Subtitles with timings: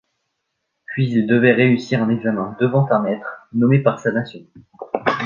[0.87, 4.41] Puis il devait réussir un examen devant un maître nommé par sa Nation.